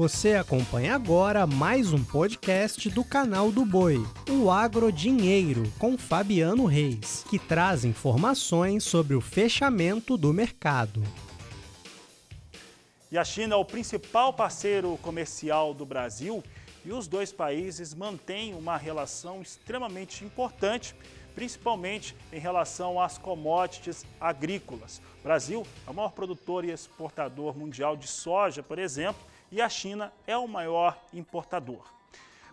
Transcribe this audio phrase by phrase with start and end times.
[0.00, 3.98] Você acompanha agora mais um podcast do canal do Boi,
[4.30, 11.02] o Agro Dinheiro, com Fabiano Reis, que traz informações sobre o fechamento do mercado.
[13.12, 16.42] E a China é o principal parceiro comercial do Brasil
[16.82, 20.94] e os dois países mantêm uma relação extremamente importante,
[21.34, 25.02] principalmente em relação às commodities agrícolas.
[25.20, 29.68] O Brasil é o maior produtor e exportador mundial de soja, por exemplo, e a
[29.68, 31.84] China é o maior importador.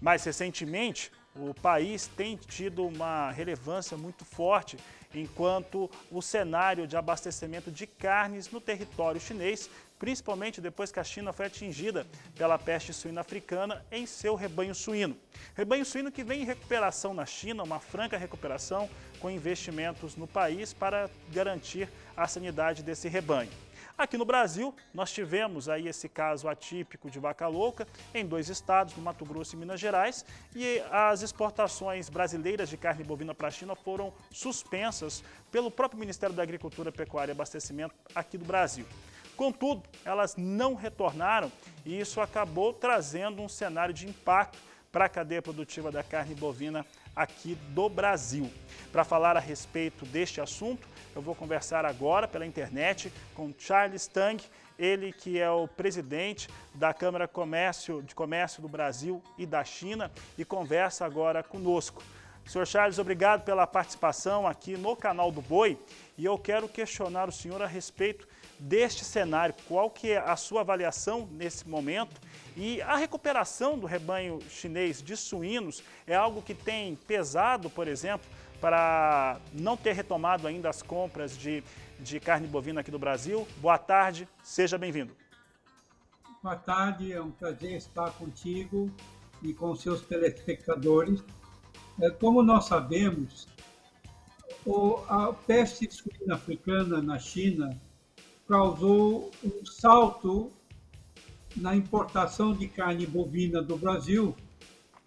[0.00, 4.76] Mais recentemente, o país tem tido uma relevância muito forte
[5.14, 11.32] enquanto o cenário de abastecimento de carnes no território chinês, principalmente depois que a China
[11.32, 12.06] foi atingida
[12.36, 15.16] pela peste suína africana em seu rebanho suíno.
[15.54, 18.90] Rebanho suíno que vem em recuperação na China, uma franca recuperação
[19.20, 23.50] com investimentos no país para garantir a sanidade desse rebanho.
[23.96, 28.96] Aqui no Brasil, nós tivemos aí esse caso atípico de vaca louca em dois estados,
[28.96, 30.24] no Mato Grosso e Minas Gerais,
[30.56, 36.34] e as exportações brasileiras de carne bovina para a China foram suspensas pelo próprio Ministério
[36.34, 38.86] da Agricultura, Pecuária e Abastecimento aqui do Brasil.
[39.36, 41.50] Contudo, elas não retornaram
[41.84, 44.58] e isso acabou trazendo um cenário de impacto
[44.92, 46.84] para a cadeia produtiva da carne bovina
[47.16, 48.52] aqui do Brasil.
[48.92, 54.40] Para falar a respeito deste assunto, eu vou conversar agora pela internet com Charles Tang,
[54.78, 60.10] ele que é o presidente da Câmara Comércio, de Comércio do Brasil e da China
[60.36, 62.02] e conversa agora conosco.
[62.44, 65.78] Senhor Charles, obrigado pela participação aqui no canal do Boi
[66.18, 68.28] e eu quero questionar o senhor a respeito
[68.62, 72.20] deste cenário, qual que é a sua avaliação nesse momento
[72.56, 78.28] e a recuperação do rebanho chinês de suínos é algo que tem pesado, por exemplo,
[78.60, 81.64] para não ter retomado ainda as compras de,
[81.98, 83.48] de carne bovina aqui do Brasil.
[83.56, 85.12] Boa tarde, seja bem-vindo.
[86.40, 88.88] Boa tarde, é um prazer estar contigo
[89.42, 91.24] e com seus telespectadores.
[92.00, 93.48] É, como nós sabemos,
[95.08, 97.76] a peste suína africana na China
[98.48, 100.52] causou um salto
[101.56, 104.34] na importação de carne bovina do Brasil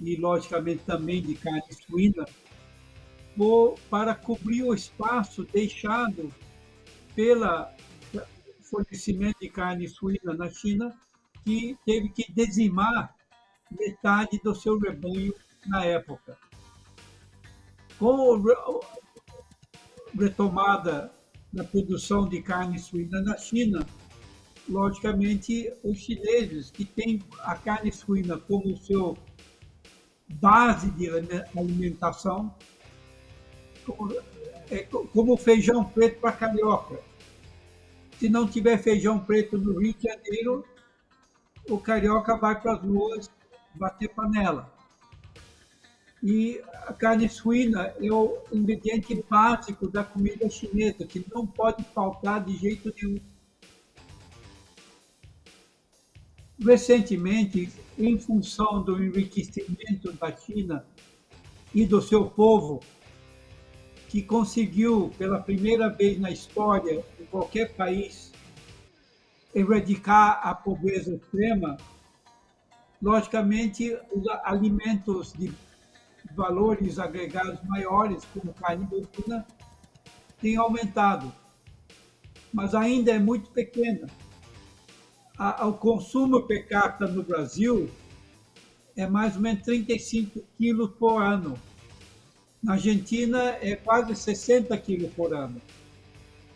[0.00, 2.24] e, logicamente, também de carne suína,
[3.88, 6.32] para cobrir o espaço deixado
[7.14, 7.74] pela
[8.62, 10.94] fornecimento de carne suína na China,
[11.44, 13.14] que teve que dizimar
[13.70, 15.34] metade do seu rebanho
[15.66, 16.38] na época.
[17.98, 18.80] Com a
[20.18, 21.12] retomada
[21.52, 23.86] da produção de carne suína na China,
[24.68, 29.16] logicamente, os chineses, que têm a carne suína como seu
[30.28, 31.10] base de
[31.56, 32.54] alimentação,
[33.84, 34.14] como,
[34.70, 34.78] é,
[35.12, 37.00] como feijão preto para carioca.
[38.18, 40.64] Se não tiver feijão preto no Rio de Janeiro,
[41.68, 43.30] o carioca vai para as ruas
[43.74, 44.72] bater panela.
[46.22, 52.44] E a carne suína é o ingrediente básico da comida chinesa, que não pode faltar
[52.44, 53.18] de jeito nenhum.
[56.60, 60.86] Recentemente, em função do enriquecimento da China
[61.74, 62.80] e do seu povo,
[64.08, 68.30] que conseguiu pela primeira vez na história de qualquer país
[69.52, 71.76] erradicar a pobreza extrema,
[73.00, 75.50] logicamente os alimentos de
[76.34, 79.46] valores agregados maiores, como carne bovina,
[80.40, 81.32] têm aumentado,
[82.52, 84.08] mas ainda é muito pequena
[85.66, 87.90] o consumo per capita no Brasil
[88.94, 91.58] é mais ou menos 35 quilos por ano.
[92.62, 95.60] Na Argentina é quase 60 quilos por ano.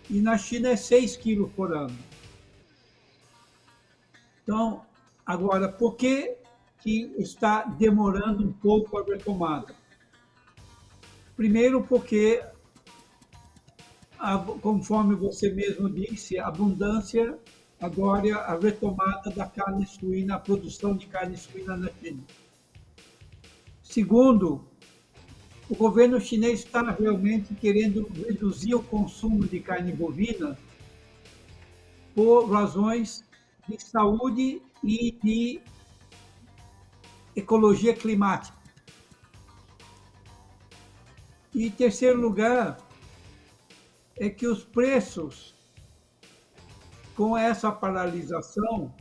[0.08, 1.96] E na China é 6 quilos por ano.
[4.42, 4.84] Então,
[5.24, 6.36] agora, por que,
[6.86, 9.74] que está demorando um pouco a retomada?
[11.34, 12.40] Primeiro, porque,
[14.62, 17.36] conforme você mesmo disse, a abundância
[17.80, 22.22] agora a retomada da carne suína, a produção de carne suína na China.
[23.82, 24.64] Segundo,
[25.68, 30.56] o governo chinês está realmente querendo reduzir o consumo de carne bovina
[32.14, 33.24] por razões
[33.68, 35.60] de saúde e de
[37.36, 38.56] ecologia climática.
[41.54, 42.78] E terceiro lugar,
[44.18, 45.54] é que os preços
[47.14, 48.92] com essa paralisação,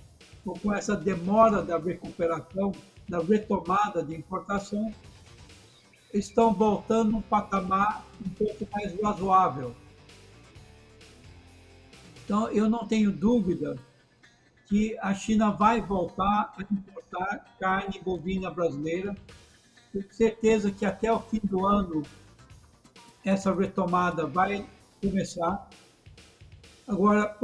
[0.46, 2.72] ou com essa demora da recuperação,
[3.08, 4.94] da retomada de importação,
[6.14, 9.76] estão voltando um patamar um pouco mais razoável.
[12.24, 13.78] Então, eu não tenho dúvida
[14.68, 17.05] que a China vai voltar a importar
[17.59, 19.15] carne bovina brasileira.
[19.91, 22.03] Tenho certeza que até o fim do ano
[23.23, 24.67] essa retomada vai
[25.01, 25.69] começar.
[26.88, 27.35] Agora,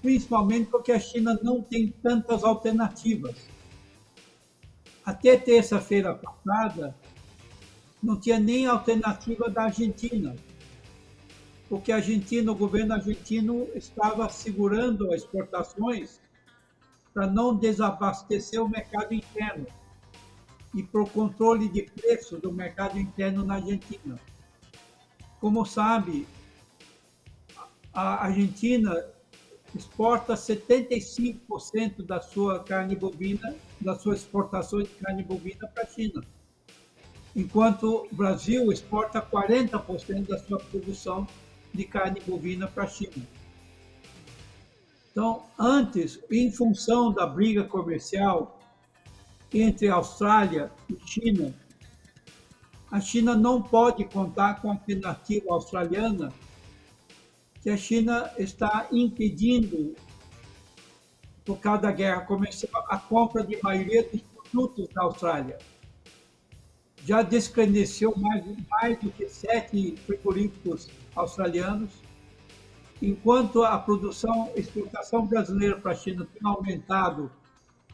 [0.00, 3.48] principalmente porque a China não tem tantas alternativas.
[5.04, 6.96] Até terça-feira passada,
[8.02, 10.34] não tinha nem alternativa da Argentina,
[11.68, 16.20] porque a Argentina, o governo argentino estava segurando as exportações
[17.14, 19.66] para não desabastecer o mercado interno
[20.74, 24.18] e para o controle de preço do mercado interno na Argentina.
[25.40, 26.26] Como sabe,
[27.92, 29.06] a Argentina
[29.72, 36.24] exporta 75% da sua carne bovina, das suas exportações de carne bovina para a China,
[37.36, 41.26] enquanto o Brasil exporta 40% da sua produção
[41.72, 43.24] de carne bovina para a China.
[45.14, 48.58] Então, antes, em função da briga comercial
[49.52, 51.54] entre Austrália e China,
[52.90, 56.32] a China não pode contar com a alternativa australiana,
[57.62, 59.94] que a China está impedindo,
[61.44, 65.58] por causa da guerra comercial, a compra de maioria dos produtos da Austrália.
[67.06, 71.92] Já descredenciou mais, mais do que sete frigoríficos australianos
[73.00, 77.30] enquanto a produção, a exportação brasileira para a China tem aumentado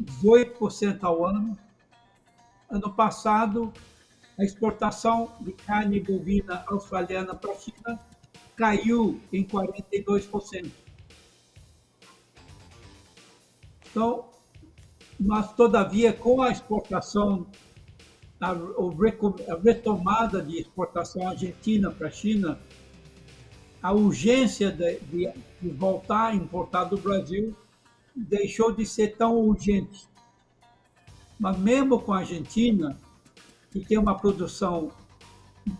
[0.01, 1.59] 18% ao ano,
[2.71, 3.73] ano passado
[4.39, 8.01] a exportação de carne bovina australiana para a China
[8.57, 10.71] caiu em 42%.
[13.91, 14.31] Então,
[15.19, 17.47] mas todavia com a exportação
[18.41, 18.55] a,
[19.63, 22.59] retomada de exportação argentina para a China
[23.83, 27.57] a urgência de, de, de, voltar a importar do Brasil
[28.15, 30.09] deixou de ser tão urgente.
[31.39, 32.99] Mas mesmo com a Argentina,
[33.71, 34.91] que tem uma produção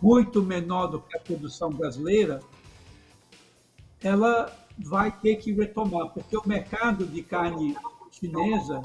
[0.01, 2.39] muito menor do que a produção brasileira,
[4.01, 7.75] ela vai ter que retomar, porque o mercado de carne
[8.11, 8.81] chinesa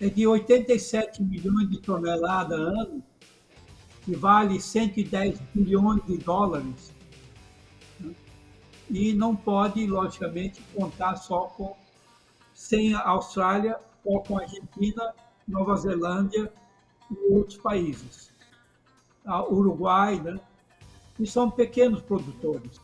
[0.00, 3.02] é de 87 milhões de toneladas ano,
[4.04, 6.92] que vale 110 bilhões de dólares
[8.92, 11.74] e não pode, logicamente, contar só com
[12.52, 15.14] sem a Austrália ou com a Argentina,
[15.48, 16.52] Nova Zelândia
[17.10, 18.30] e outros países.
[19.24, 20.38] A Uruguai, né?
[21.18, 22.78] E são pequenos produtores.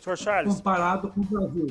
[0.00, 0.56] Senhor Charles.
[0.56, 1.68] Comparado com o Brasil.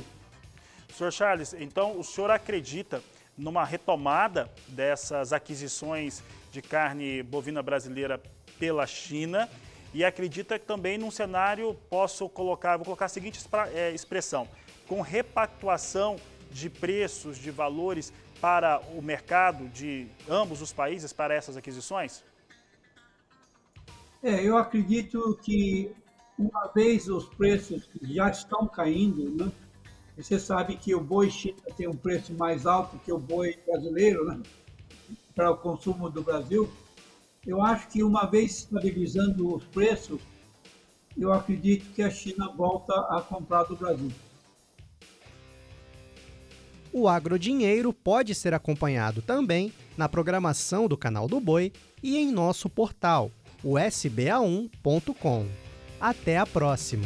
[0.96, 3.04] Senhor Charles, então o senhor acredita
[3.38, 8.22] numa retomada dessas aquisições de carne bovina brasileira
[8.58, 9.50] pela China
[9.94, 13.40] e acredita também num cenário, posso colocar, vou colocar a seguinte
[13.74, 14.48] é, expressão,
[14.88, 16.18] com repactuação
[16.52, 18.12] de preços, de valores
[18.42, 22.24] para o mercado de ambos os países para essas aquisições?
[24.22, 25.92] É, eu acredito que
[26.38, 29.52] uma vez os preços já estão caindo, né?
[30.18, 34.26] Você sabe que o boi china tem um preço mais alto que o boi brasileiro,
[34.26, 34.42] né?
[35.36, 36.70] Para o consumo do Brasil.
[37.46, 40.22] Eu acho que uma vez estabilizando os preços,
[41.18, 44.12] eu acredito que a China volta a comprar do Brasil.
[46.92, 51.72] O Agrodinheiro pode ser acompanhado também na programação do canal do Boi
[52.02, 53.32] e em nosso portal,
[53.64, 55.48] o sba1.com.
[56.00, 57.06] Até a próxima!